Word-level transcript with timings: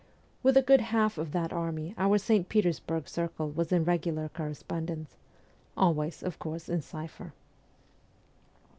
"With 0.41 0.57
a 0.57 0.63
good 0.63 0.81
half 0.81 1.19
of 1.19 1.31
that 1.33 1.53
army 1.53 1.93
our 1.95 2.17
St. 2.17 2.49
Petersburg 2.49 3.07
circle 3.07 3.51
was 3.51 3.71
in 3.71 3.83
regular 3.85 4.29
correspondence 4.29 5.15
always, 5.77 6.23
of 6.23 6.39
course, 6.39 6.69
in 6.69 6.81
cipher. 6.81 7.33